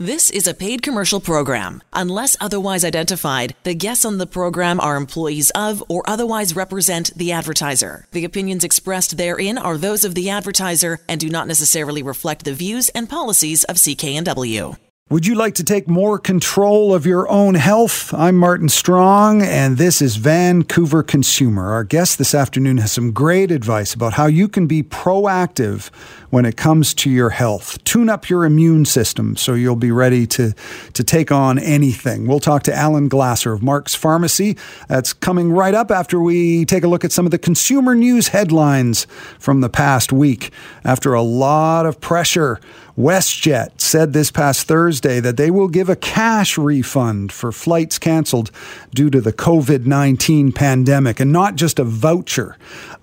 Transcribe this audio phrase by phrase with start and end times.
[0.00, 1.82] This is a paid commercial program.
[1.92, 7.32] Unless otherwise identified, the guests on the program are employees of or otherwise represent the
[7.32, 8.06] advertiser.
[8.12, 12.54] The opinions expressed therein are those of the advertiser and do not necessarily reflect the
[12.54, 14.76] views and policies of CKNW.
[15.10, 18.12] Would you like to take more control of your own health?
[18.12, 21.72] I'm Martin Strong, and this is Vancouver Consumer.
[21.72, 25.88] Our guest this afternoon has some great advice about how you can be proactive
[26.30, 27.82] when it comes to your health.
[27.84, 30.52] Tune up your immune system so you'll be ready to,
[30.92, 32.26] to take on anything.
[32.26, 34.56] We'll talk to Alan Glasser of Mark's Pharmacy.
[34.88, 38.28] That's coming right up after we take a look at some of the consumer news
[38.28, 39.06] headlines
[39.38, 40.52] from the past week.
[40.84, 42.60] After a lot of pressure,
[42.98, 48.50] WestJet said this past Thursday that they will give a cash refund for flights canceled
[48.92, 52.56] due to the COVID 19 pandemic and not just a voucher.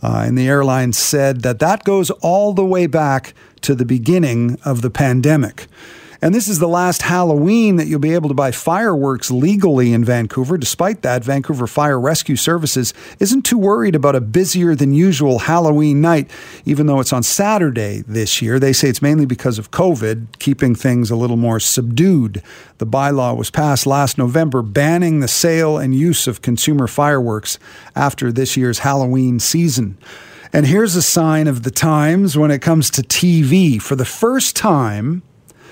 [0.03, 3.14] Uh, and the airline said that that goes all the way back
[3.61, 5.67] to the beginning of the pandemic.
[6.21, 10.03] And this is the last Halloween that you'll be able to buy fireworks legally in
[10.03, 10.57] Vancouver.
[10.57, 16.01] Despite that, Vancouver Fire Rescue Services isn't too worried about a busier than usual Halloween
[16.01, 16.31] night,
[16.65, 18.59] even though it's on Saturday this year.
[18.59, 22.41] They say it's mainly because of COVID, keeping things a little more subdued.
[22.79, 27.59] The bylaw was passed last November banning the sale and use of consumer fireworks
[27.95, 29.97] after this year's Halloween season.
[30.55, 33.81] And here's a sign of the times when it comes to TV.
[33.81, 35.21] For the first time,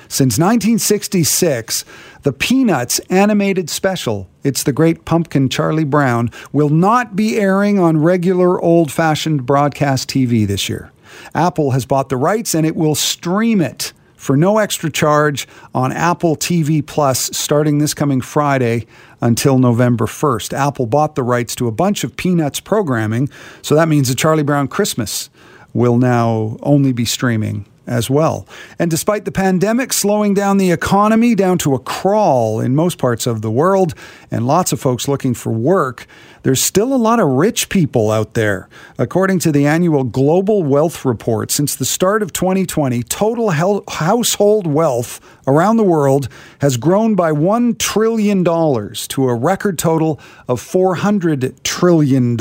[0.09, 1.85] since 1966,
[2.23, 8.01] the Peanuts animated special, It's the Great Pumpkin Charlie Brown, will not be airing on
[8.01, 10.91] regular old fashioned broadcast TV this year.
[11.33, 15.91] Apple has bought the rights and it will stream it for no extra charge on
[15.91, 18.87] Apple TV Plus starting this coming Friday
[19.19, 20.53] until November 1st.
[20.53, 23.29] Apple bought the rights to a bunch of Peanuts programming,
[23.61, 25.29] so that means the Charlie Brown Christmas
[25.73, 28.47] will now only be streaming as well.
[28.79, 33.27] And despite the pandemic slowing down the economy down to a crawl in most parts
[33.27, 33.93] of the world
[34.31, 36.07] and lots of folks looking for work,
[36.43, 38.69] there's still a lot of rich people out there.
[38.97, 45.19] According to the annual Global Wealth Report, since the start of 2020, total household wealth
[45.47, 46.29] around the world
[46.59, 52.37] has grown by $1 trillion to a record total of $400 trillion.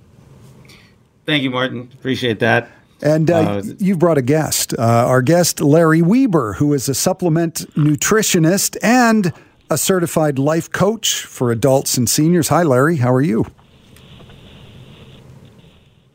[1.25, 1.89] Thank you, Martin.
[1.93, 2.69] Appreciate that.
[3.01, 6.95] And uh, uh, you've brought a guest, uh, our guest, Larry Weber, who is a
[6.95, 9.33] supplement nutritionist and
[9.69, 12.47] a certified life coach for adults and seniors.
[12.49, 12.97] Hi, Larry.
[12.97, 13.45] How are you?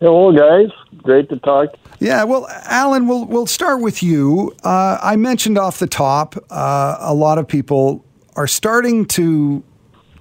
[0.00, 0.70] Hello, guys.
[1.02, 1.68] Great to talk.
[2.00, 4.54] Yeah, well, Alan, we'll we'll start with you.
[4.64, 8.04] Uh, I mentioned off the top, uh, a lot of people
[8.36, 9.62] are starting to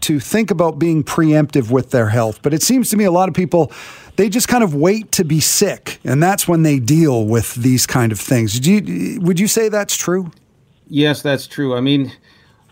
[0.01, 3.29] to think about being preemptive with their health, but it seems to me a lot
[3.29, 3.71] of people
[4.17, 7.87] they just kind of wait to be sick, and that's when they deal with these
[7.87, 8.67] kind of things.
[8.67, 10.29] You, would you say that's true?
[10.89, 11.73] Yes, that's true.
[11.73, 12.11] I mean,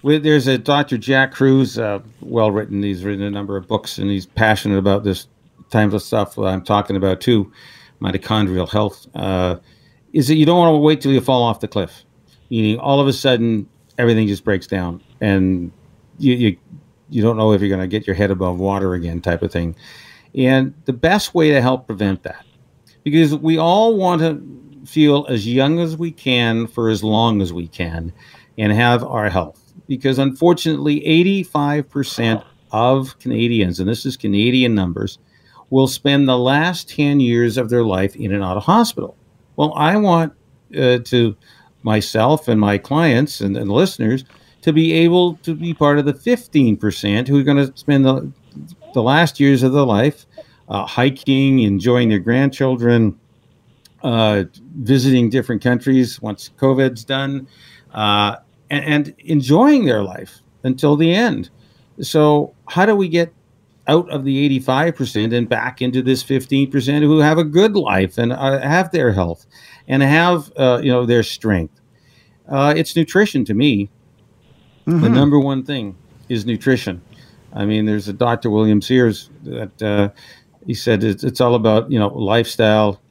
[0.04, 0.98] there's a Dr.
[0.98, 2.84] Jack Kruse, uh, well written.
[2.84, 5.28] He's written a number of books, and he's passionate about this
[5.70, 7.50] type of stuff I'm talking about too,
[8.02, 9.08] mitochondrial health.
[9.16, 9.58] Uh,
[10.14, 12.04] is that you don't want to wait till you fall off the cliff,
[12.50, 13.68] meaning all of a sudden
[13.98, 15.72] everything just breaks down, and
[16.18, 16.58] you you,
[17.10, 19.52] you don't know if you're going to get your head above water again, type of
[19.52, 19.76] thing.
[20.36, 22.46] And the best way to help prevent that,
[23.04, 27.52] because we all want to feel as young as we can for as long as
[27.52, 28.14] we can
[28.58, 29.74] and have our health.
[29.88, 31.02] Because unfortunately,
[31.46, 35.20] 85% of Canadians, and this is Canadian numbers,
[35.70, 39.16] will spend the last 10 years of their life in and out of hospital.
[39.56, 40.34] Well, I want
[40.78, 41.36] uh, to
[41.84, 44.24] myself and my clients and, and listeners
[44.62, 48.32] to be able to be part of the 15% who are going to spend the,
[48.94, 50.26] the last years of their life
[50.70, 53.18] uh, hiking, enjoying their grandchildren,
[54.04, 54.44] uh,
[54.76, 57.48] visiting different countries once COVID's done,
[57.94, 58.36] uh,
[58.70, 61.50] and, and enjoying their life until the end.
[62.02, 63.34] So, how do we get
[63.88, 68.34] out of the 85% and back into this 15% who have a good life and
[68.34, 69.46] uh, have their health
[69.88, 71.80] and have uh, you know their strength?
[72.48, 73.90] Uh, it's nutrition to me.
[74.86, 75.02] Mm-hmm.
[75.02, 75.96] The number one thing
[76.30, 77.02] is nutrition.
[77.54, 78.50] I mean, there's a Dr.
[78.50, 80.10] William Sears that uh,
[80.66, 83.02] he said it's, it's, all about you know lifestyle,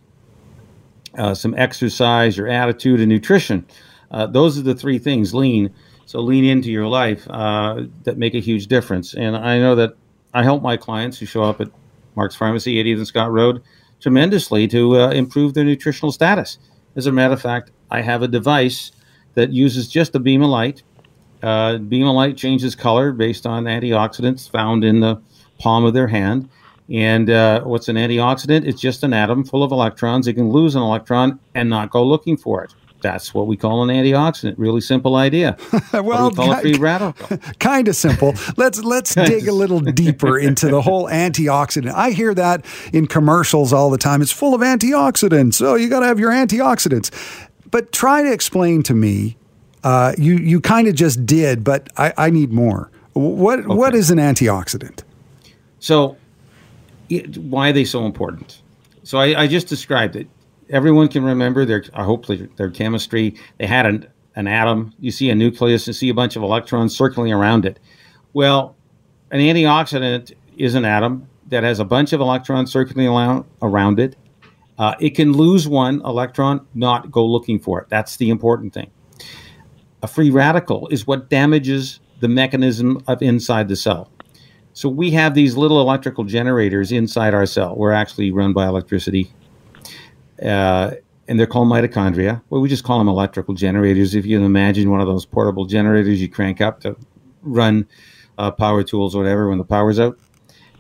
[1.19, 3.67] uh, some exercise, your attitude, and nutrition.
[4.11, 5.35] Uh, those are the three things.
[5.35, 5.73] Lean.
[6.05, 9.15] So lean into your life uh, that make a huge difference.
[9.15, 9.97] And I know that
[10.37, 11.71] I help my clients who show up at
[12.15, 13.63] Mark's Pharmacy, 80th and Scott Road,
[14.03, 16.59] tremendously to uh, improve their nutritional status.
[16.95, 18.93] As a matter of fact, I have a device
[19.33, 20.83] that uses just a beam of light.
[21.43, 25.23] Uh, beam of light changes color based on antioxidants found in the
[25.59, 26.51] palm of their hand.
[26.91, 28.67] And uh, what's an antioxidant?
[28.67, 30.29] It's just an atom full of electrons.
[30.29, 32.75] It can lose an electron and not go looking for it.
[33.07, 34.57] That's what we call an antioxidant.
[34.59, 35.57] Really simple idea.
[35.93, 37.39] well, we call it free radical.
[37.61, 38.35] kind of simple.
[38.57, 41.93] Let's let's dig a little deeper into the whole antioxidant.
[41.95, 44.23] I hear that in commercials all the time.
[44.23, 45.55] It's full of antioxidants.
[45.55, 47.13] So you got to have your antioxidants.
[47.71, 49.37] But try to explain to me.
[49.85, 52.91] Uh, you you kind of just did, but I, I need more.
[53.13, 53.69] What okay.
[53.69, 55.05] what is an antioxidant?
[55.79, 56.17] So,
[57.37, 58.63] why are they so important?
[59.05, 60.27] So I, I, just described it.
[60.71, 63.37] Everyone can remember their I hope their chemistry.
[63.59, 64.93] They had an an atom.
[65.01, 67.79] You see a nucleus and see a bunch of electrons circling around it.
[68.33, 68.77] Well,
[69.31, 74.17] an antioxidant is an atom that has a bunch of electrons circling around, around it
[74.79, 77.89] uh, it can lose one electron, not go looking for it.
[77.89, 78.91] That's the important thing.
[80.03, 84.11] A free radical is what damages the mechanism of inside the cell.
[84.75, 87.75] So we have these little electrical generators inside our cell.
[87.77, 89.33] We're actually run by electricity.
[90.43, 90.93] Uh,
[91.29, 92.41] and they're called mitochondria.
[92.51, 94.15] Well, we just call them electrical generators.
[94.15, 96.97] If you imagine one of those portable generators you crank up to
[97.43, 97.87] run
[98.39, 100.19] uh, power tools or whatever when the power's out,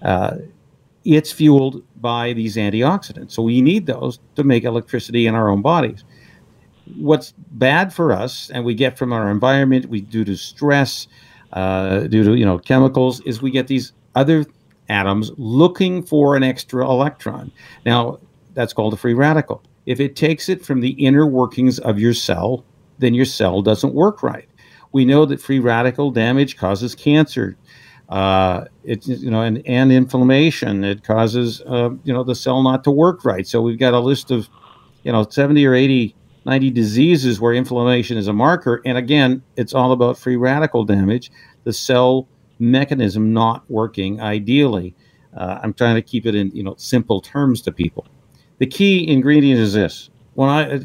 [0.02, 0.36] uh,
[1.04, 3.32] it's fueled by these antioxidants.
[3.32, 6.04] So we need those to make electricity in our own bodies.
[6.96, 11.08] What's bad for us, and we get from our environment, we due to stress,
[11.52, 14.44] uh, due to you know chemicals, is we get these other
[14.88, 17.50] atoms looking for an extra electron.
[17.84, 18.20] Now
[18.56, 19.62] that's called a free radical.
[19.84, 22.64] If it takes it from the inner workings of your cell,
[22.98, 24.48] then your cell doesn't work right.
[24.92, 27.56] We know that free radical damage causes cancer,
[28.08, 30.84] uh, it's you know and, and inflammation.
[30.84, 33.46] It causes uh, you know the cell not to work right.
[33.46, 34.48] So we've got a list of
[35.02, 36.14] you know 70 or 80
[36.44, 38.80] 90 diseases where inflammation is a marker.
[38.84, 41.30] And again it's all about free radical damage
[41.64, 44.94] the cell mechanism not working ideally.
[45.36, 48.06] Uh, i'm trying to keep it in you know simple terms to people
[48.58, 50.78] the key ingredient is this when i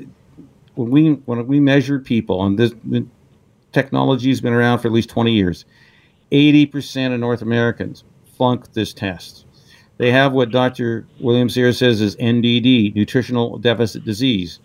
[0.75, 2.73] when we when we measure people and this
[3.71, 5.65] technology has been around for at least 20 years
[6.31, 8.03] 80% of North Americans
[8.37, 9.45] flunk this test.
[9.97, 11.05] They have what Dr.
[11.19, 14.59] William Sears says is NDD, nutritional deficit disease.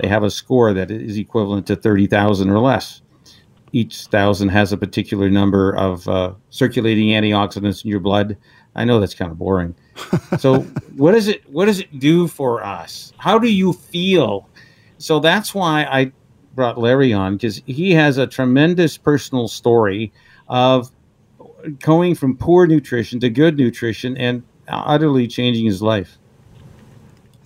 [0.00, 3.02] They have a score that is equivalent to 30,000 or less.
[3.72, 8.36] Each thousand has a particular number of uh, circulating antioxidants in your blood.
[8.74, 9.74] I know that's kind of boring.
[10.38, 10.60] so,
[10.96, 13.12] what does it what does it do for us?
[13.18, 14.48] How do you feel?
[14.98, 16.12] So that's why I
[16.54, 20.12] brought Larry on because he has a tremendous personal story
[20.48, 20.90] of
[21.80, 26.18] going from poor nutrition to good nutrition and utterly changing his life.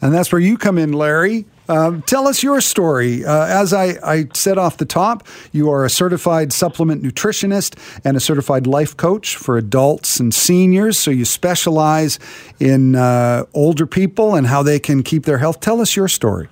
[0.01, 1.47] And that's where you come in, Larry.
[1.69, 3.25] Um, tell us your story.
[3.25, 8.17] Uh, as I, I, said off the top, you are a certified supplement nutritionist and
[8.17, 10.99] a certified life coach for adults and seniors.
[10.99, 12.19] So you specialize
[12.61, 15.61] in uh, older people and how they can keep their health.
[15.61, 16.49] Tell us your story.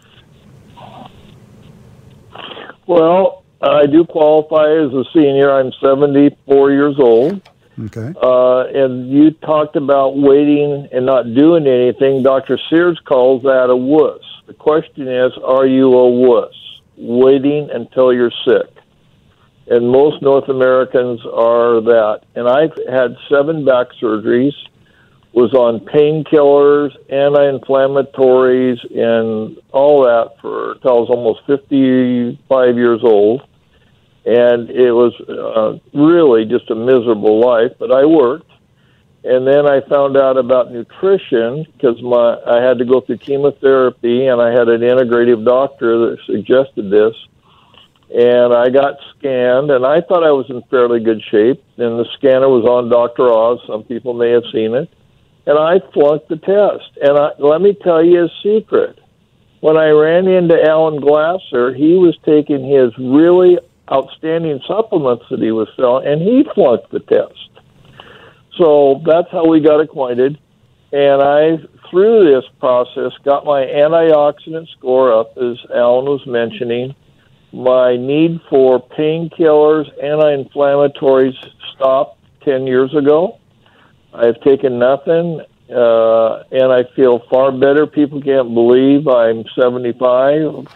[2.86, 5.50] Well, I do qualify as a senior.
[5.50, 7.40] I'm 74 years old.
[7.80, 8.12] Okay.
[8.20, 12.22] Uh, and you talked about waiting and not doing anything.
[12.22, 12.58] Dr.
[12.70, 14.22] Sears calls that a wuss.
[14.46, 16.54] The question is, are you a wuss?
[16.96, 18.70] Waiting until you're sick.
[19.66, 22.20] And most North Americans are that.
[22.34, 24.52] And I've had seven back surgeries,
[25.32, 33.42] was on painkillers, anti-inflammatories, and all that for until I was almost 55 years old
[34.24, 37.72] and it was uh, really just a miserable life.
[37.78, 38.50] But I worked,
[39.24, 44.26] and then I found out about nutrition because my I had to go through chemotherapy,
[44.26, 47.14] and I had an integrative doctor that suggested this.
[48.14, 51.62] and I got scanned, and I thought I was in fairly good shape.
[51.78, 53.30] And the scanner was on Dr.
[53.32, 53.58] Oz.
[53.66, 54.88] Some people may have seen it,
[55.46, 56.90] and I flunked the test.
[57.02, 58.98] And I, let me tell you a secret.
[59.60, 63.58] When I ran into Alan Glasser, he was taking his really
[63.90, 67.50] outstanding supplements that he was selling, and he flunked the test.
[68.56, 70.38] So that's how we got acquainted.
[70.92, 71.58] And I,
[71.90, 76.94] through this process, got my antioxidant score up, as Alan was mentioning
[77.54, 81.36] my need for painkillers, anti-inflammatories
[81.74, 83.38] stopped 10 years ago.
[84.12, 87.86] I've taken nothing, uh, and I feel far better.
[87.86, 90.66] People can't believe I'm 75,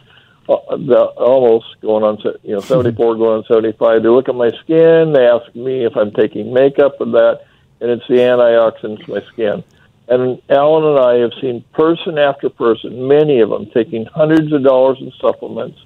[0.49, 4.02] uh, almost going on, you know, 74 going on 75.
[4.02, 5.12] They look at my skin.
[5.12, 7.40] They ask me if I'm taking makeup or that,
[7.80, 9.64] and it's the antioxidants in my skin.
[10.08, 14.62] And Alan and I have seen person after person, many of them taking hundreds of
[14.64, 15.78] dollars in supplements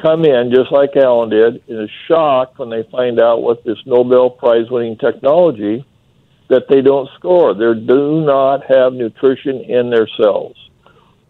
[0.00, 3.78] come in just like Alan did in a shock when they find out what this
[3.84, 5.84] Nobel Prize winning technology
[6.48, 7.54] that they don't score.
[7.54, 10.56] They do not have nutrition in their cells.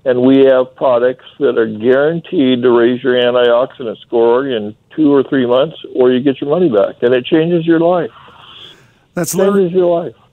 [0.04, 5.22] And we have products that are guaranteed to raise your antioxidant score in two or
[5.24, 8.10] three months, or you get your money back, and it changes your life.
[9.18, 9.46] That's life.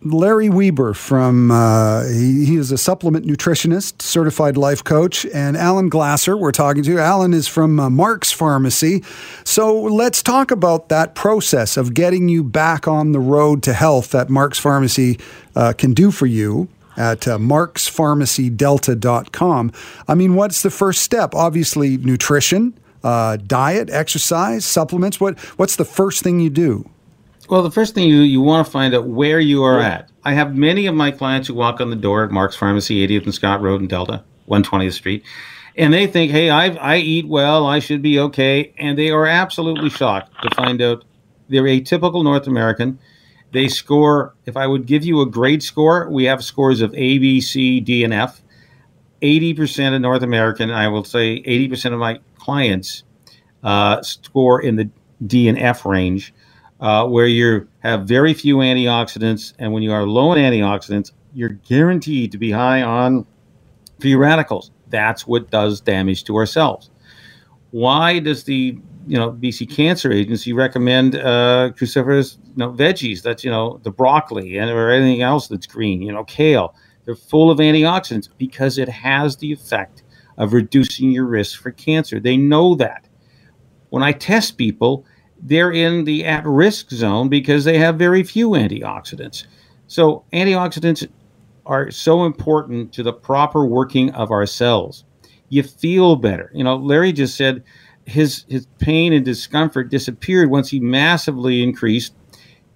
[0.04, 5.90] Larry Weber from, uh, he, he, is a supplement nutritionist, certified life coach, and Alan
[5.90, 7.00] Glasser we're talking to.
[7.00, 9.04] Alan is from uh, Mark's Pharmacy.
[9.44, 14.12] So let's talk about that process of getting you back on the road to health
[14.12, 15.20] that Mark's Pharmacy
[15.56, 19.72] uh, can do for you at uh, markspharmacydelta.com.
[20.08, 21.34] I mean, what's the first step?
[21.34, 25.20] Obviously, nutrition, uh, diet, exercise, supplements.
[25.20, 26.88] What, what's the first thing you do?
[27.48, 29.88] Well, the first thing you, you want to find out where you are yeah.
[29.88, 30.12] at.
[30.24, 33.26] I have many of my clients who walk on the door at Mark's Pharmacy, 80th
[33.26, 35.24] and Scott Road in Delta, 120th Street,
[35.78, 38.74] and they think, hey, I, I eat well, I should be okay.
[38.78, 41.06] And they are absolutely shocked to find out
[41.50, 42.98] they're a typical North American.
[43.52, 47.18] They score, if I would give you a grade score, we have scores of A,
[47.20, 48.42] B, C, D, and F.
[49.22, 53.04] 80% of North American, I will say 80% of my clients
[53.64, 54.90] uh, score in the
[55.26, 56.34] D and F range
[56.80, 61.50] uh, where you have very few antioxidants, and when you are low in antioxidants, you're
[61.50, 63.26] guaranteed to be high on
[64.00, 64.72] free radicals.
[64.90, 66.90] That's what does damage to our cells.
[67.72, 68.78] Why does the
[69.08, 73.22] you know BC Cancer Agency recommend uh, cruciferous you know, veggies?
[73.22, 76.02] That's you know the broccoli and or anything else that's green.
[76.02, 76.76] You know kale.
[77.06, 80.04] They're full of antioxidants because it has the effect
[80.38, 82.20] of reducing your risk for cancer.
[82.20, 83.08] They know that.
[83.90, 85.06] When I test people,
[85.46, 89.46] they're in the at risk zone because they have very few antioxidants.
[89.88, 91.08] So, antioxidants
[91.68, 95.04] are so important to the proper working of our cells.
[95.50, 96.52] You feel better.
[96.54, 97.64] You know, Larry just said
[98.06, 102.14] his his pain and discomfort disappeared once he massively increased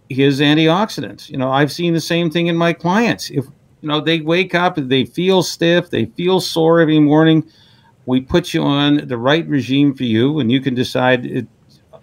[0.10, 1.30] his antioxidants.
[1.30, 3.32] You know, I've seen the same thing in my clients.
[3.32, 3.46] If
[3.82, 7.50] you know they wake up, they feel stiff, they feel sore every morning.
[8.06, 11.48] We put you on the right regime for you, and you can decide it,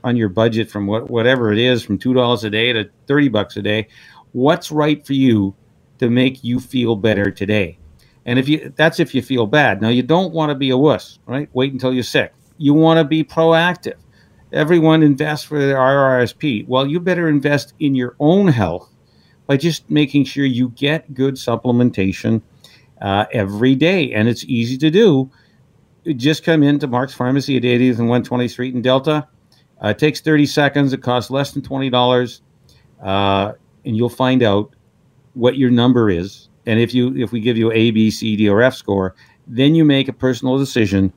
[0.06, 3.28] on your budget from what, whatever it is, from two dollars a day to thirty
[3.28, 3.88] bucks a day,
[4.32, 5.54] what's right for you
[5.98, 7.76] to make you feel better today?
[8.25, 9.82] And if you that's if you feel bad.
[9.82, 11.50] Now you don't want to be a wuss, right?
[11.52, 12.32] Wait until you're sick.
[12.56, 13.96] You want to be proactive.
[14.52, 16.68] Everyone invests for their RRSP.
[16.68, 18.88] Well, you better invest in your own health
[19.48, 22.42] by just making sure you get good supplementation
[23.02, 25.30] uh, every day, and it's easy to do.
[26.14, 29.26] Just come into Mark's Pharmacy at 80th and 120th Street in Delta
[29.83, 30.92] uh, it takes 30 seconds.
[30.92, 32.40] It costs less than $20.
[33.02, 33.52] Uh,
[33.85, 34.75] and you'll find out
[35.35, 36.49] what your number is.
[36.66, 39.14] And if you if we give you A, B, C, D, or F score,
[39.47, 41.12] then you make a personal decision.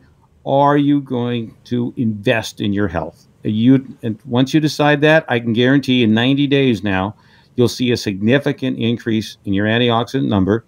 [0.45, 3.27] Are you going to invest in your health?
[3.43, 7.15] You and once you decide that, I can guarantee in 90 days now,
[7.55, 10.65] you'll see a significant increase in your antioxidant number.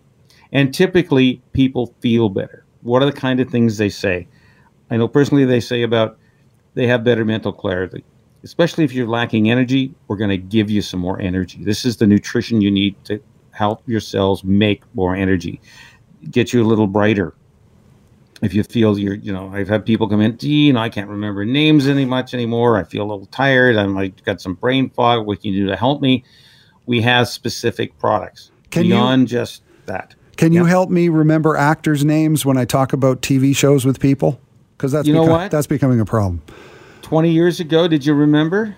[0.52, 2.66] And typically, people feel better.
[2.82, 4.28] What are the kind of things they say?
[4.90, 6.18] I know personally they say about
[6.74, 8.04] they have better mental clarity.
[8.44, 11.64] Especially if you're lacking energy, we're going to give you some more energy.
[11.64, 15.62] This is the nutrition you need to help your cells make more energy,
[16.32, 17.34] get you a little brighter.
[18.42, 21.46] If you feel you're, you know, I've had people come in, Dean, I can't remember
[21.46, 22.78] names any much anymore.
[22.78, 23.76] I feel a little tired.
[23.76, 25.28] I'm like got some brain fog.
[25.28, 26.24] What can you do to help me?
[26.88, 30.16] We have specific products can beyond you, just that.
[30.38, 34.42] Can you help me remember actors' names when I talk about TV shows with people?
[34.82, 36.42] Because that's you know what that's becoming a problem.
[37.04, 38.76] Twenty years ago, did you remember?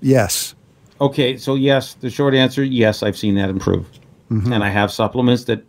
[0.00, 0.56] Yes.
[1.00, 3.86] Okay, so yes, the short answer, yes, I've seen that improve,
[4.30, 4.52] mm-hmm.
[4.52, 5.64] and I have supplements that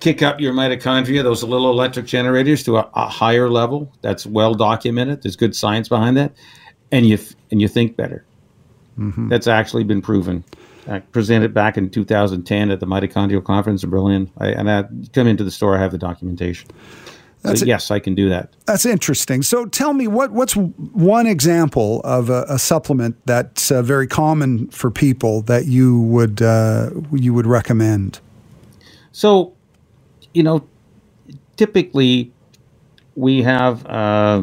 [0.00, 3.90] kick up your mitochondria, those little electric generators, to a, a higher level.
[4.02, 5.22] That's well documented.
[5.22, 6.32] There's good science behind that,
[6.92, 7.18] and you
[7.50, 8.26] and you think better.
[8.98, 9.28] Mm-hmm.
[9.28, 10.44] That's actually been proven.
[10.88, 14.30] I presented back in 2010 at the mitochondrial conference in Berlin.
[14.38, 16.70] I, and I come into the store, I have the documentation.
[17.46, 18.54] That's yes, I can do that.
[18.66, 19.42] That's interesting.
[19.42, 24.68] So tell me, what what's one example of a, a supplement that's uh, very common
[24.68, 28.20] for people that you would uh, you would recommend?
[29.12, 29.54] So,
[30.34, 30.66] you know,
[31.56, 32.32] typically
[33.14, 34.42] we have uh,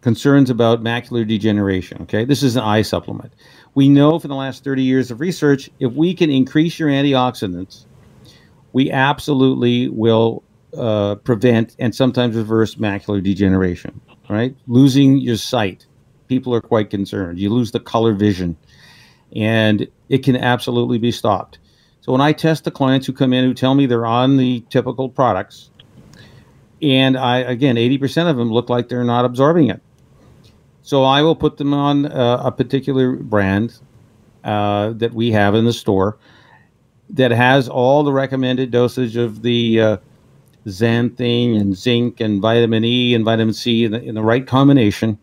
[0.00, 2.02] concerns about macular degeneration.
[2.02, 3.32] Okay, this is an eye supplement.
[3.74, 7.84] We know from the last 30 years of research, if we can increase your antioxidants,
[8.72, 10.42] we absolutely will
[10.76, 14.00] uh, prevent and sometimes reverse macular degeneration.
[14.28, 15.86] Right, losing your sight,
[16.26, 17.38] people are quite concerned.
[17.38, 18.56] You lose the color vision,
[19.34, 21.58] and it can absolutely be stopped.
[22.00, 24.64] So when I test the clients who come in who tell me they're on the
[24.68, 25.70] typical products,
[26.82, 29.80] and I again, 80% of them look like they're not absorbing it.
[30.82, 33.78] So I will put them on uh, a particular brand
[34.44, 36.16] uh, that we have in the store
[37.10, 39.96] that has all the recommended dosage of the uh,
[40.66, 45.18] xanthine and zinc and vitamin E and vitamin C in the, in the right combination,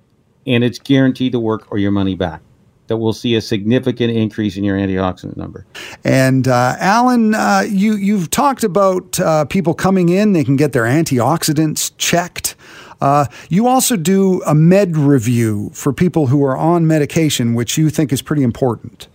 [0.47, 2.41] and it's guaranteed to work or your money back
[2.87, 5.65] that we'll see a significant increase in your antioxidant number.
[6.03, 10.73] And uh, Alan, uh, you you've talked about uh, people coming in; they can get
[10.73, 12.55] their antioxidants checked.
[13.01, 17.89] Uh, you also do a med review for people who are on medication, which you
[17.89, 19.07] think is pretty important.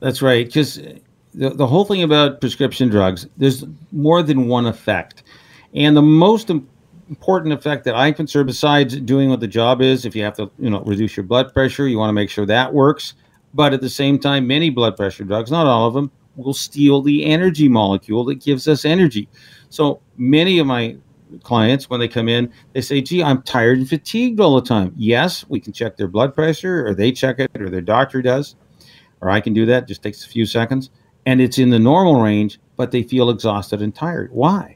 [0.00, 0.76] That's right, because
[1.34, 5.22] the, the whole thing about prescription drugs, there's more than one effect.
[5.76, 10.16] And the most important effect that I'm concerned, besides doing what the job is, if
[10.16, 12.72] you have to, you know, reduce your blood pressure, you want to make sure that
[12.72, 13.14] works.
[13.54, 17.02] But at the same time, many blood pressure drugs, not all of them, will steal
[17.02, 19.28] the energy molecule that gives us energy.
[19.68, 20.96] So many of my
[21.42, 24.94] clients when they come in they say gee i'm tired and fatigued all the time
[24.96, 28.54] yes we can check their blood pressure or they check it or their doctor does
[29.20, 30.90] or i can do that just takes a few seconds
[31.26, 34.75] and it's in the normal range but they feel exhausted and tired why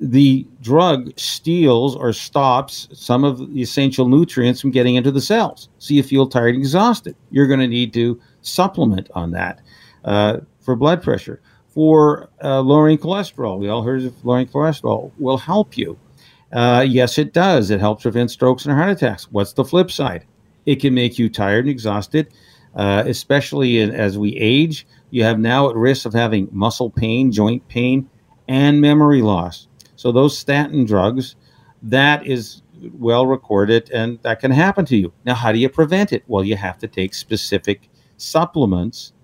[0.00, 5.68] the drug steals or stops some of the essential nutrients from getting into the cells
[5.78, 9.60] so you feel tired and exhausted you're going to need to supplement on that
[10.04, 11.40] uh, for blood pressure
[11.74, 13.58] for uh, lowering cholesterol.
[13.58, 15.98] We all heard of lowering cholesterol will help you.
[16.52, 17.70] Uh, yes, it does.
[17.70, 19.24] It helps prevent strokes and heart attacks.
[19.32, 20.24] What's the flip side?
[20.66, 22.28] It can make you tired and exhausted,
[22.76, 24.86] uh, especially in, as we age.
[25.10, 28.08] You have now at risk of having muscle pain, joint pain,
[28.46, 29.66] and memory loss.
[30.04, 31.34] So those statin drugs,
[31.82, 32.60] that is
[32.92, 35.10] well recorded, and that can happen to you.
[35.24, 36.24] Now, how do you prevent it?
[36.26, 37.88] Well, you have to take specific
[38.18, 39.14] supplements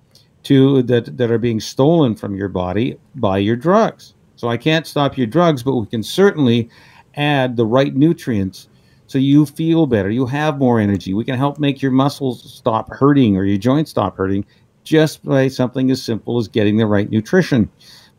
[0.45, 4.15] to that that are being stolen from your body by your drugs.
[4.37, 6.71] So I can't stop your drugs, but we can certainly
[7.15, 8.71] add the right nutrients
[9.07, 11.13] so you feel better, you have more energy.
[11.13, 14.47] We can help make your muscles stop hurting or your joints stop hurting
[14.85, 17.69] just by something as simple as getting the right nutrition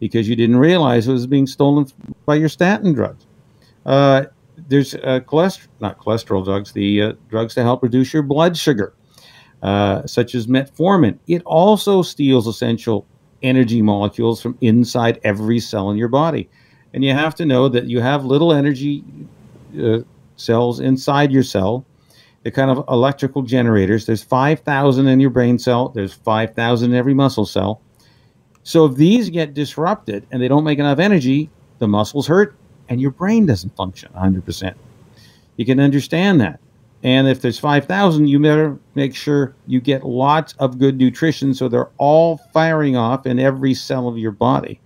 [0.01, 1.85] because you didn't realize it was being stolen
[2.25, 3.25] by your statin drugs.
[3.85, 4.25] Uh,
[4.67, 8.93] there's uh, cholesterol, not cholesterol drugs, the uh, drugs to help reduce your blood sugar.
[9.61, 11.19] Uh, such as metformin.
[11.27, 13.05] It also steals essential
[13.43, 16.49] energy molecules from inside every cell in your body.
[16.95, 19.03] And you have to know that you have little energy
[19.79, 19.99] uh,
[20.35, 21.85] cells inside your cell.
[22.41, 24.07] They're kind of electrical generators.
[24.07, 27.81] There's 5,000 in your brain cell, there's 5,000 in every muscle cell.
[28.63, 32.55] So if these get disrupted and they don't make enough energy, the muscles hurt
[32.89, 34.75] and your brain doesn't function 100%.
[35.57, 36.59] You can understand that.
[37.03, 41.67] And if there's 5,000, you better make sure you get lots of good nutrition so
[41.67, 44.79] they're all firing off in every cell of your body.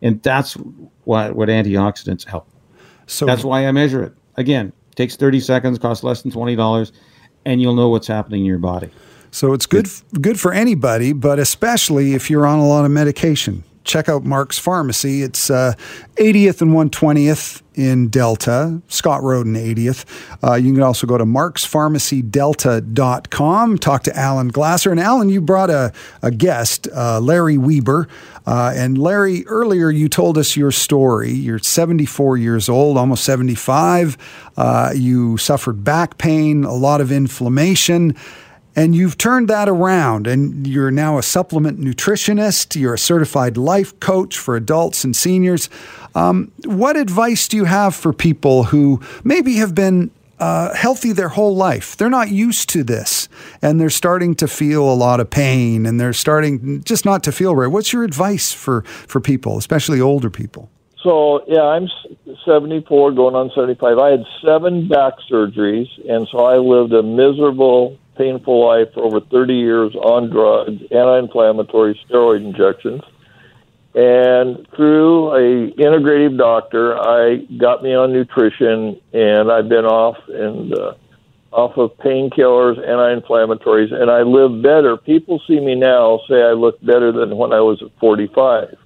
[0.00, 0.54] And that's
[1.04, 2.48] what, what antioxidants help.
[3.06, 4.12] So that's why I measure it.
[4.36, 6.92] Again, takes 30 seconds, costs less than $20,
[7.44, 8.90] and you'll know what's happening in your body.
[9.30, 9.88] So it's good
[10.20, 14.58] good for anybody, but especially if you're on a lot of medication check out Mark's
[14.58, 15.22] Pharmacy.
[15.22, 15.72] It's uh,
[16.16, 20.04] 80th and 120th in Delta, Scott Road and 80th.
[20.44, 24.90] Uh, you can also go to markspharmacydelta.com, talk to Alan Glasser.
[24.90, 28.08] And Alan, you brought a, a guest, uh, Larry Weber.
[28.46, 31.30] Uh, and Larry, earlier you told us your story.
[31.30, 34.18] You're 74 years old, almost 75.
[34.56, 38.14] Uh, you suffered back pain, a lot of inflammation.
[38.78, 42.80] And you've turned that around, and you're now a supplement nutritionist.
[42.80, 45.68] You're a certified life coach for adults and seniors.
[46.14, 51.30] Um, what advice do you have for people who maybe have been uh, healthy their
[51.30, 51.96] whole life.
[51.96, 53.28] They're not used to this
[53.60, 57.32] and they're starting to feel a lot of pain and they're starting just not to
[57.32, 57.66] feel right.
[57.66, 60.70] What's your advice for, for people, especially older people?
[61.02, 61.88] So, yeah, I'm
[62.44, 63.98] 74 going on 75.
[63.98, 69.20] I had seven back surgeries, and so I lived a miserable, painful life for over
[69.20, 73.02] 30 years on drugs, anti inflammatory steroid injections.
[73.94, 80.74] And through a integrative doctor, I got me on nutrition, and I've been off and
[80.74, 80.94] uh,
[81.50, 84.96] off of painkillers, anti-inflammatories, and I live better.
[84.96, 88.76] People see me now say I look better than when I was at 45.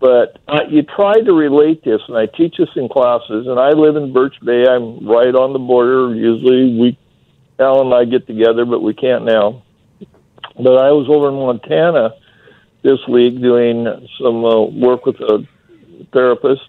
[0.00, 3.46] But uh, you try to relate this, and I teach this in classes.
[3.46, 4.64] And I live in Birch Bay.
[4.68, 6.14] I'm right on the border.
[6.14, 6.98] Usually, we,
[7.58, 9.62] Al and I get together, but we can't now.
[10.56, 12.14] But I was over in Montana
[12.82, 13.86] this week doing
[14.20, 15.46] some uh, work with a
[16.12, 16.62] therapist,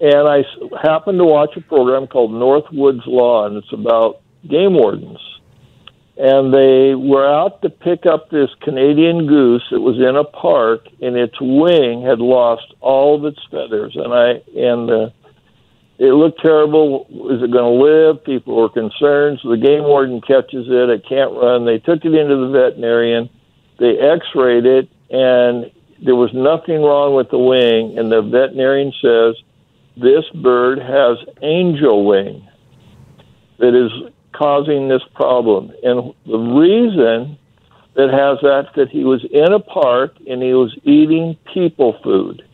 [0.00, 0.44] and I
[0.82, 5.18] happened to watch a program called Northwoods Law, and it's about game wardens.
[6.18, 10.86] And they were out to pick up this Canadian goose that was in a park,
[11.02, 13.94] and its wing had lost all of its feathers.
[13.96, 15.10] And I and uh,
[15.98, 17.06] it looked terrible.
[17.30, 18.24] Is it going to live?
[18.24, 19.40] People were concerned.
[19.42, 20.90] So the game warden catches it.
[20.90, 21.64] It can't run.
[21.64, 23.30] They took it into the veterinarian.
[23.78, 25.70] They X-rayed it, and
[26.04, 27.98] there was nothing wrong with the wing.
[27.98, 29.36] And the veterinarian says
[29.96, 32.46] this bird has angel wing
[33.58, 35.72] that is causing this problem.
[35.82, 37.38] And the reason
[37.94, 42.45] that has that that he was in a park and he was eating people food.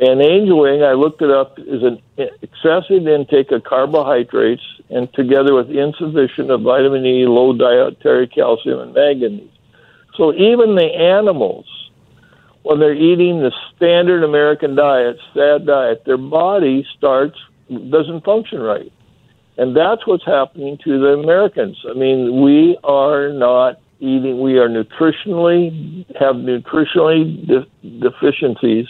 [0.00, 5.54] And angel wing, I looked it up, is an excessive intake of carbohydrates and together
[5.54, 9.50] with insufficient of vitamin E, low dietary calcium, and manganese.
[10.16, 11.66] So even the animals,
[12.62, 17.36] when they're eating the standard American diet, sad diet, their body starts
[17.90, 18.92] doesn't function right.
[19.58, 21.76] And that's what's happening to the Americans.
[21.88, 27.66] I mean, we are not eating, we are nutritionally, have nutritionally de-
[28.00, 28.86] deficiencies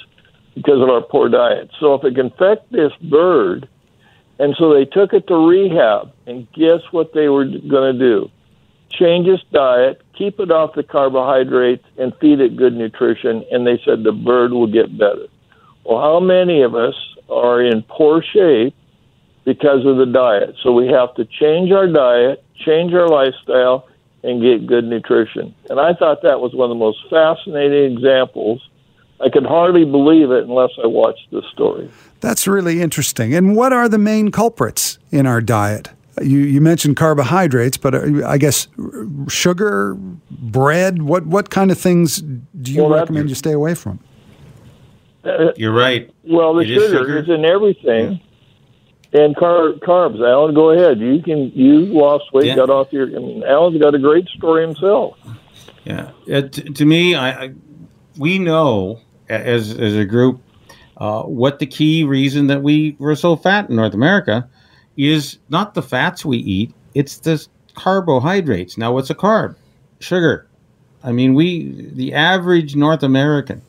[0.55, 1.71] because of our poor diet.
[1.79, 3.69] So if it can affect this bird,
[4.39, 8.31] and so they took it to rehab, and guess what they were going to do?
[8.91, 13.81] Change its diet, keep it off the carbohydrates, and feed it good nutrition, and they
[13.85, 15.27] said the bird will get better.
[15.85, 16.95] Well, how many of us
[17.29, 18.75] are in poor shape
[19.45, 20.55] because of the diet.
[20.63, 23.89] So we have to change our diet, change our lifestyle,
[24.23, 25.55] and get good nutrition.
[25.71, 28.69] And I thought that was one of the most fascinating examples.
[29.23, 31.91] I could hardly believe it unless I watched this story.
[32.21, 33.35] That's really interesting.
[33.35, 35.91] And what are the main culprits in our diet?
[36.23, 38.69] You, you mentioned carbohydrates, but uh, I guess
[39.29, 39.95] sugar,
[40.31, 41.03] bread.
[41.03, 44.01] What what kind of things do you well, recommend you stay away from?
[45.25, 46.11] Uh, You're right.
[46.25, 48.13] Well, the sugar is, sugar is in everything.
[48.13, 48.19] Yeah
[49.13, 50.21] and car, carbs.
[50.25, 51.01] Alan, go ahead.
[51.01, 51.51] You can.
[51.55, 52.57] You lost weight, yeah.
[52.57, 53.07] got off your.
[53.09, 55.17] I mean, Alan's got a great story himself.
[55.85, 57.51] Yeah, it, to me, I, I,
[58.19, 59.01] we know
[59.31, 60.41] as as a group
[60.99, 64.49] uh, what the key reason that we were so fat in North America
[64.97, 68.77] is not the fats we eat; it's the carbohydrates.
[68.77, 69.57] Now, what's a carb?
[70.01, 70.47] Sugar.
[71.03, 73.63] I mean, we the average North American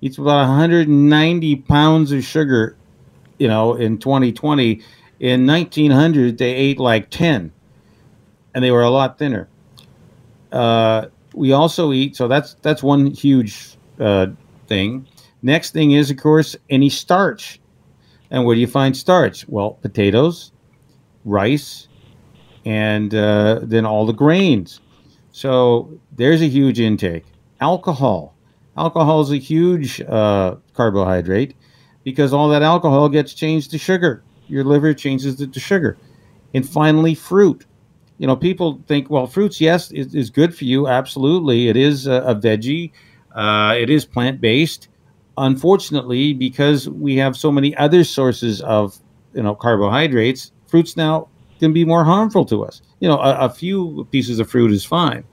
[0.00, 2.76] eats about 190 pounds of sugar
[3.40, 4.80] you know, in 2020.
[5.18, 7.50] In 1900, they ate like 10,
[8.54, 9.48] and they were a lot thinner.
[10.52, 14.26] Uh, we also eat, so that's that's one huge uh,
[14.70, 15.06] thing.
[15.42, 17.60] Next thing is, of course, any starch.
[18.30, 19.46] And where do you find starch?
[19.48, 20.52] Well, potatoes,
[21.24, 21.88] rice,
[22.64, 24.80] and uh, then all the grains.
[25.32, 27.24] So there's a huge intake.
[27.60, 28.34] Alcohol.
[28.76, 31.54] Alcohol is a huge uh, carbohydrate
[32.04, 34.22] because all that alcohol gets changed to sugar.
[34.48, 35.98] Your liver changes it to sugar.
[36.54, 37.66] And finally, fruit.
[38.18, 40.86] You know, people think, well, fruits, yes, is, is good for you.
[40.86, 41.68] Absolutely.
[41.68, 42.92] It is a, a veggie,
[43.34, 44.88] uh, it is plant based.
[45.36, 48.98] Unfortunately, because we have so many other sources of,
[49.32, 52.82] you know, carbohydrates, fruits now can be more harmful to us.
[53.00, 55.24] You know, a, a few pieces of fruit is fine.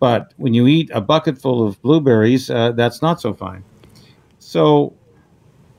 [0.00, 3.62] But when you eat a bucket full of blueberries, uh, that's not so fine.
[4.38, 4.94] So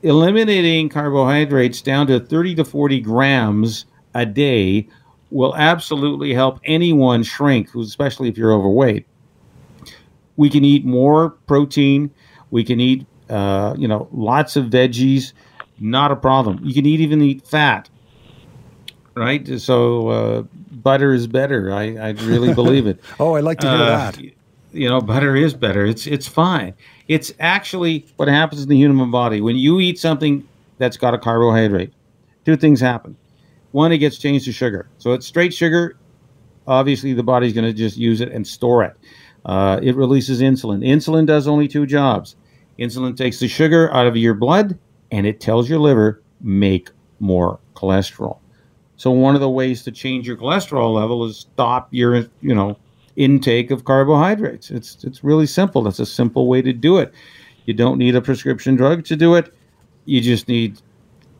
[0.02, 4.88] eliminating carbohydrates down to 30 to 40 grams a day
[5.30, 9.06] will absolutely help anyone shrink, especially if you're overweight.
[10.36, 12.10] We can eat more protein.
[12.50, 15.32] We can eat, uh, you know, lots of veggies.
[15.80, 16.60] Not a problem.
[16.62, 17.88] You can eat even eat fat,
[19.14, 19.60] right?
[19.60, 21.72] So uh, butter is better.
[21.72, 23.00] I, I really believe it.
[23.18, 24.18] oh, I like to hear uh, that.
[24.72, 25.84] You know, butter is better.
[25.84, 26.74] It's it's fine.
[27.08, 30.46] It's actually what happens in the human body when you eat something
[30.78, 31.92] that's got a carbohydrate.
[32.44, 33.16] Two things happen.
[33.72, 34.88] One, it gets changed to sugar.
[34.98, 35.96] So it's straight sugar.
[36.66, 38.96] Obviously, the body's going to just use it and store it.
[39.44, 40.84] Uh, it releases insulin.
[40.86, 42.36] Insulin does only two jobs.
[42.78, 44.78] Insulin takes the sugar out of your blood
[45.10, 48.38] and it tells your liver make more cholesterol.
[48.96, 52.76] So one of the ways to change your cholesterol level is stop your, you know,
[53.16, 54.70] intake of carbohydrates.
[54.70, 55.82] It's it's really simple.
[55.82, 57.12] That's a simple way to do it.
[57.66, 59.52] You don't need a prescription drug to do it.
[60.04, 60.80] You just need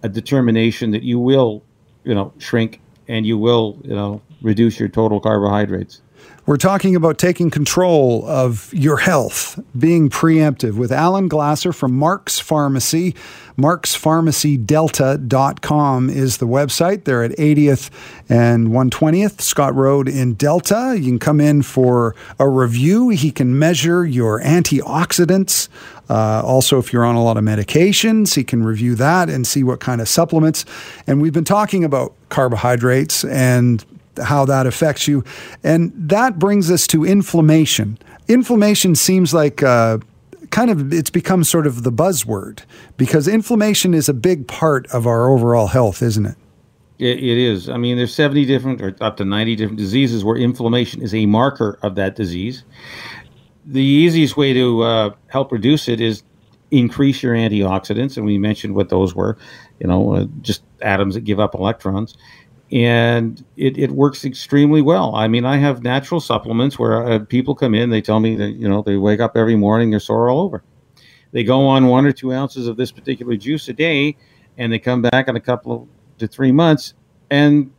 [0.03, 1.63] a determination that you will,
[2.05, 6.03] you know, shrink and you will, you know, reduce your total carbohydrates.
[6.47, 12.39] We're talking about taking control of your health, being preemptive with Alan Glasser from Mark's
[12.39, 13.15] Pharmacy.
[13.57, 17.05] Mark'sPharmacyDelta.com is the website.
[17.05, 17.89] They're at 80th
[18.29, 20.95] and 120th Scott Road in Delta.
[20.99, 23.09] You can come in for a review.
[23.09, 25.71] He can measure your antioxidants.
[26.11, 29.65] Uh, also, if you're on a lot of medications, he can review that and see
[29.65, 30.67] what kind of supplements.
[31.07, 33.83] And we've been talking about carbohydrates and
[34.23, 35.25] how that affects you.
[35.63, 37.99] And that brings us to inflammation.
[38.29, 39.99] Inflammation seems like uh,
[40.51, 42.61] kind of it's become sort of the buzzword
[42.97, 46.37] because inflammation is a big part of our overall health, isn't it?
[46.99, 47.69] it, it is.
[47.69, 51.27] I mean, there's 70 different or up to 90 different diseases where inflammation is a
[51.27, 52.65] marker of that disease.
[53.67, 56.23] The easiest way to uh, help reduce it is
[56.71, 59.37] increase your antioxidants, and we mentioned what those were.
[59.81, 62.17] You know, uh, just atoms that give up electrons
[62.73, 65.15] and it, it works extremely well.
[65.15, 68.53] I mean, I have natural supplements where uh, people come in, they tell me that,
[68.53, 70.63] you know, they wake up every morning, they're sore all over.
[71.33, 74.17] They go on one or two ounces of this particular juice a day,
[74.57, 76.95] and they come back in a couple to three months,
[77.31, 77.71] and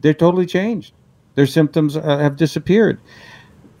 [0.00, 0.92] they're totally changed.
[1.34, 3.00] Their symptoms uh, have disappeared.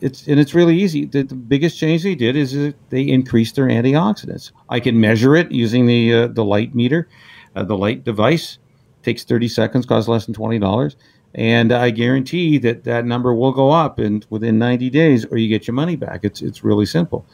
[0.00, 1.04] It's and it's really easy.
[1.04, 4.52] The, the biggest change they did is they increased their antioxidants.
[4.70, 7.06] I can measure it using the uh, the light meter,
[7.54, 8.58] uh, the light device
[9.02, 10.96] takes 30 seconds, costs less than $20.
[11.34, 15.48] And I guarantee that that number will go up and within 90 days, or you
[15.48, 16.20] get your money back.
[16.24, 17.24] It's, it's really simple.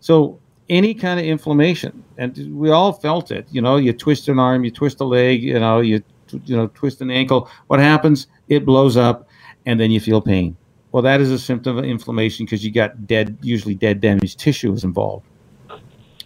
[0.00, 4.38] So any kind of inflammation, and we all felt it, you know, you twist an
[4.38, 6.02] arm, you twist a leg, you know, you,
[6.44, 7.48] you know, twist an ankle.
[7.68, 8.26] What happens?
[8.48, 9.28] It blows up
[9.66, 10.56] and then you feel pain.
[10.90, 14.72] Well, that is a symptom of inflammation because you got dead, usually dead damaged tissue
[14.72, 15.26] is involved.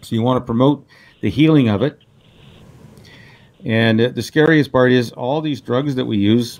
[0.02, 0.86] So you want to promote
[1.20, 2.00] the healing of it
[3.68, 6.58] and the scariest part is all these drugs that we use,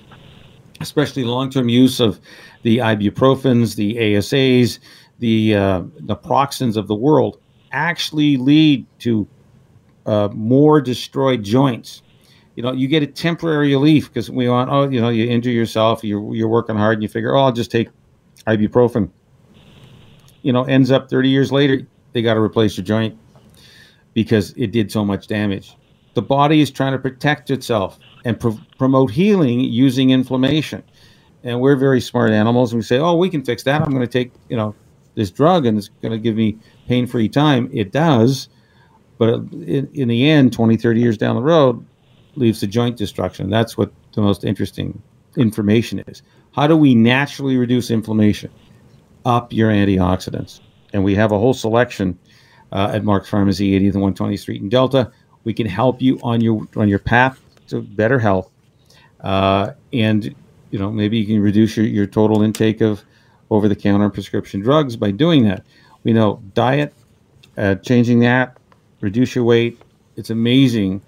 [0.83, 2.21] especially long-term use of
[2.64, 4.79] the ibuprofens, the ASAs,
[5.18, 7.40] the uh, naproxens of the world,
[7.73, 9.27] actually lead to
[10.05, 12.03] uh, more destroyed joints.
[12.57, 15.51] You know, you get a temporary relief because we want, oh, you know, you injure
[15.51, 17.88] yourself, you're, you're working hard, and you figure, oh, I'll just take
[18.47, 19.09] ibuprofen.
[20.42, 23.18] You know, ends up 30 years later, they got to replace your joint
[24.12, 25.75] because it did so much damage
[26.14, 30.83] the body is trying to protect itself and pro- promote healing using inflammation.
[31.44, 33.83] And we're very smart animals, and we say, "Oh, we can fix that.
[33.83, 34.75] I'm going to take, you know,
[35.14, 38.49] this drug, and it's going to give me pain-free time." It does,
[39.18, 41.85] but in, in the end, 20, 30 years down the road,
[42.35, 43.51] leaves to joint destruction.
[43.51, 45.01] That's what the most interesting
[45.37, 46.23] information is.
[46.53, 48.51] How do we naturally reduce inflammation?
[49.25, 50.61] Up your antioxidants,
[50.92, 52.18] and we have a whole selection
[52.73, 55.12] uh, at Mark's Pharmacy, 80th and 120th Street in Delta.
[55.49, 58.51] We can help you on your on your path to better health,
[59.23, 60.35] uh, and
[60.71, 63.03] you know maybe you can reduce your, your total intake of
[63.49, 65.65] over the counter prescription drugs by doing that.
[66.05, 66.93] We know diet,
[67.57, 68.59] uh, changing that,
[69.01, 69.81] reduce your weight.
[70.17, 71.01] It's amazing.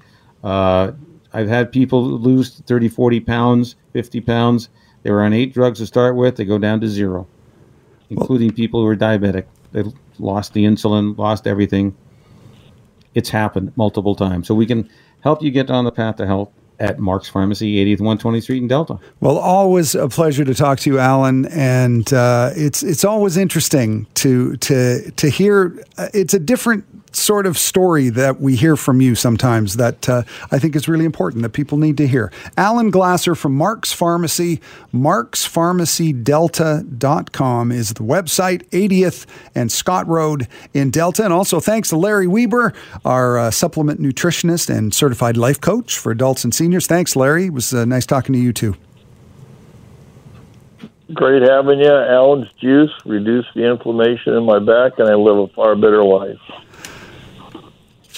[0.42, 0.92] Uh,
[1.34, 4.70] I've had people lose 30, 40 pounds, 50 pounds.
[5.02, 6.36] They were on eight drugs to start with.
[6.36, 7.26] They go down to zero,
[8.08, 9.44] including well, people who are diabetic.
[9.72, 9.84] They
[10.18, 11.94] lost the insulin, lost everything
[13.14, 14.46] it's happened multiple times.
[14.46, 14.88] So we can
[15.22, 18.68] help you get on the path to health at Mark's Pharmacy, 80th 120th Street in
[18.68, 18.98] Delta.
[19.20, 24.06] Well, always a pleasure to talk to you, Alan, and uh, it's it's always interesting
[24.14, 25.78] to to to hear.
[25.98, 30.24] Uh, it's a different sort of story that we hear from you sometimes that uh,
[30.50, 32.32] I think is really important that people need to hear.
[32.56, 34.60] Alan Glasser from Mark's Pharmacy,
[34.94, 41.24] markspharmacydelta.com is the website, 80th and Scott Road in Delta.
[41.24, 46.10] And also thanks to Larry Weber, our uh, supplement nutritionist and certified life coach for
[46.12, 46.86] adults and seniors.
[46.86, 47.46] Thanks, Larry.
[47.46, 48.76] It was uh, nice talking to you too.
[51.12, 51.90] Great having you.
[51.90, 56.38] Alan's juice reduced the inflammation in my back, and I live a far better life.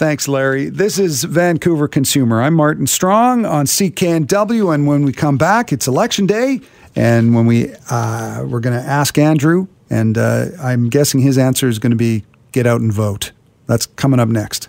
[0.02, 0.68] Thanks, Larry.
[0.68, 2.42] This is Vancouver Consumer.
[2.42, 6.60] I'm Martin Strong on CKNW, and when we come back, it's election day,
[6.96, 11.68] and when we uh, we're going to ask Andrew, and uh, I'm guessing his answer
[11.68, 13.30] is going to be get out and vote.
[13.68, 14.68] That's coming up next.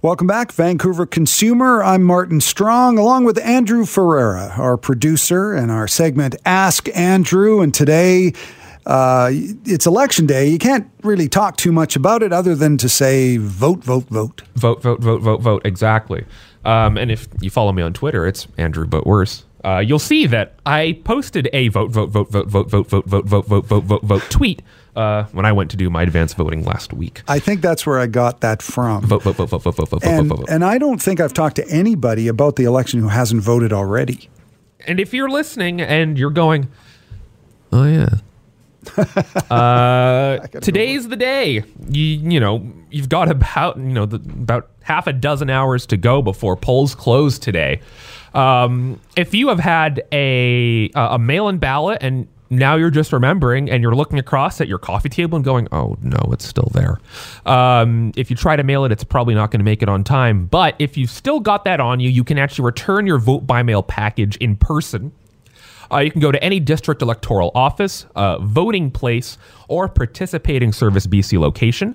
[0.00, 1.82] Welcome back, Vancouver Consumer.
[1.82, 7.62] I'm Martin Strong, along with Andrew Ferreira, our producer, and our segment Ask Andrew.
[7.62, 8.32] And today,
[8.86, 10.48] uh, it's election day.
[10.48, 14.42] You can't really talk too much about it other than to say vote, vote, vote.
[14.54, 15.62] Vote, vote, vote, vote, vote.
[15.64, 16.24] Exactly.
[16.64, 19.44] Um, and if you follow me on Twitter, it's Andrew But Worse.
[19.64, 23.26] Uh, you'll see that I posted a vote, vote, vote, vote, vote, vote, vote, vote,
[23.26, 24.62] vote, vote, vote, vote, vote tweet
[24.96, 27.22] uh, when I went to do my advance voting last week.
[27.28, 29.02] I think that's where I got that from.
[29.06, 30.48] Vote, vote, vote, vote, vote, vote, vote, and, vote, vote.
[30.48, 34.28] And I don't think I've talked to anybody about the election who hasn't voted already.
[34.84, 36.68] And if you're listening and you're going,
[37.72, 38.16] oh yeah.
[39.50, 41.62] uh, today's the day.
[41.88, 45.96] You you know you've got about you know the, about half a dozen hours to
[45.96, 47.80] go before polls close today.
[48.34, 53.82] Um, if you have had a a mail-in ballot and now you're just remembering and
[53.82, 57.00] you're looking across at your coffee table and going, oh no, it's still there.
[57.46, 60.04] Um, if you try to mail it, it's probably not going to make it on
[60.04, 60.46] time.
[60.46, 63.62] But if you've still got that on you, you can actually return your vote by
[63.62, 65.12] mail package in person.
[65.92, 71.06] Uh, you can go to any district electoral office, uh, voting place, or participating Service
[71.06, 71.94] BC location.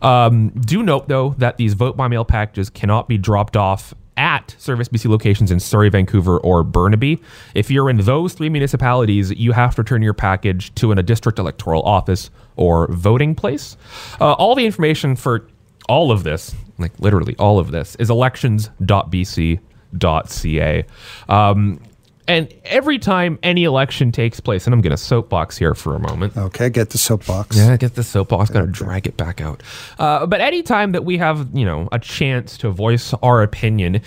[0.00, 4.54] Um, do note, though, that these vote by mail packages cannot be dropped off at
[4.58, 7.20] Service BC locations in Surrey, Vancouver, or Burnaby.
[7.54, 11.38] If you're in those three municipalities, you have to return your package to a district
[11.38, 13.76] electoral office or voting place.
[14.20, 15.48] Uh, all the information for
[15.88, 20.84] all of this, like literally all of this, is elections.bc.ca.
[21.28, 21.80] Um,
[22.28, 25.98] and every time any election takes place, and I'm going to soapbox here for a
[25.98, 26.36] moment.
[26.36, 27.56] Okay, get the soapbox.
[27.56, 28.50] Yeah, get the soapbox.
[28.50, 29.62] Got to drag it back out.
[29.98, 34.00] Uh, but anytime that we have, you know, a chance to voice our opinion,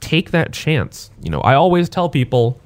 [0.00, 1.10] take that chance.
[1.22, 2.60] You know, I always tell people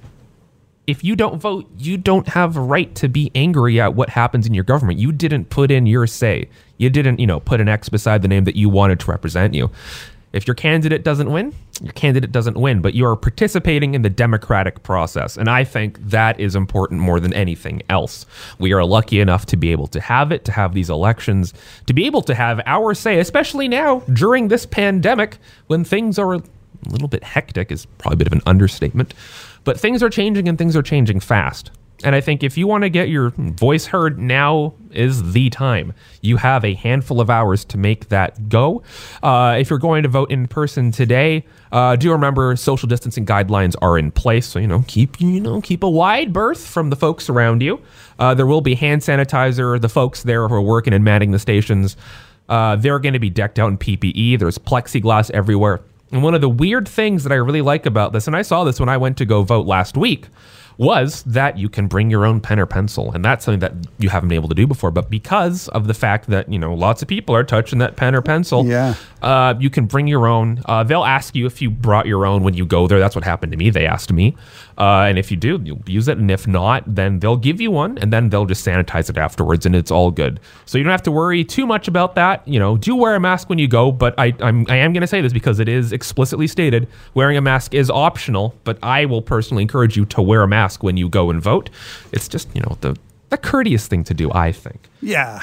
[0.87, 4.47] if you don't vote, you don't have a right to be angry at what happens
[4.47, 4.99] in your government.
[4.99, 6.49] You didn't put in your say.
[6.79, 9.55] You didn't, you know, put an X beside the name that you wanted to represent
[9.55, 9.71] you.
[10.33, 14.11] If your candidate doesn't win, your candidate doesn't win, but you are participating in the
[14.11, 15.37] democratic process.
[15.37, 18.27] And I think that is important more than anything else.
[18.59, 21.55] We are lucky enough to be able to have it, to have these elections,
[21.87, 26.35] to be able to have our say, especially now during this pandemic when things are
[26.35, 26.43] a
[26.89, 29.15] little bit hectic, is probably a bit of an understatement.
[29.65, 31.71] But things are changing and things are changing fast.
[32.05, 35.95] And I think if you want to get your voice heard, now is the time.
[36.21, 38.83] You have a handful of hours to make that go.
[39.23, 43.75] Uh, if you're going to vote in person today, uh, do remember social distancing guidelines
[43.81, 44.47] are in place.
[44.47, 47.81] So you know, keep you know keep a wide berth from the folks around you.
[48.19, 49.81] Uh, there will be hand sanitizer.
[49.81, 51.97] The folks there who are working and manning the stations,
[52.49, 54.39] uh, they're going to be decked out in PPE.
[54.39, 55.81] There's plexiglass everywhere.
[56.13, 58.63] And one of the weird things that I really like about this, and I saw
[58.63, 60.29] this when I went to go vote last week
[60.79, 63.11] was that you can bring your own pen or pencil.
[63.13, 64.91] And that's something that you haven't been able to do before.
[64.91, 68.15] But because of the fact that, you know, lots of people are touching that pen
[68.15, 68.95] or pencil, yeah.
[69.23, 70.63] Uh, you can bring your own.
[70.67, 73.01] Uh, they'll ask you if you brought your own when you go there.
[73.01, 73.71] That's what happened to me.
[73.71, 74.37] They asked me.
[74.79, 76.19] Uh, and if you do, you'll use it.
[76.19, 79.65] And if not, then they'll give you one and then they'll just sanitize it afterwards
[79.65, 80.39] and it's all good.
[80.67, 82.47] So you don't have to worry too much about that.
[82.47, 83.91] You know, do wear a mask when you go.
[83.91, 87.37] But I, I'm, I am going to say this because it is explicitly stated wearing
[87.37, 88.55] a mask is optional.
[88.65, 91.71] But I will personally encourage you to wear a mask when you go and vote.
[92.13, 92.97] It's just, you know, the,
[93.31, 94.89] the courteous thing to do, I think.
[95.01, 95.41] Yeah.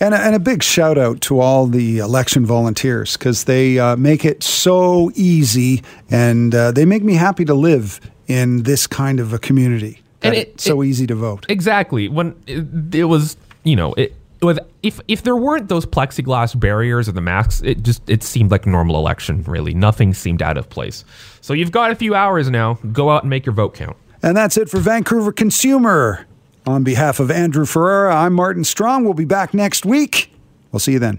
[0.00, 3.96] And a, and a big shout out to all the election volunteers because they uh,
[3.96, 9.20] make it so easy and uh, they make me happy to live in this kind
[9.20, 10.00] of a community.
[10.22, 11.46] And it, it's so it, easy to vote.
[11.48, 12.08] Exactly.
[12.08, 17.08] When it, it was, you know, it, with if if there weren't those plexiglass barriers
[17.08, 19.42] or the masks, it just it seemed like a normal election.
[19.44, 21.04] Really, nothing seemed out of place.
[21.40, 22.74] So you've got a few hours now.
[22.92, 23.96] Go out and make your vote count.
[24.22, 26.26] And that's it for Vancouver Consumer.
[26.64, 29.04] On behalf of Andrew Ferreira, I'm Martin Strong.
[29.04, 30.32] We'll be back next week.
[30.70, 31.18] We'll see you then.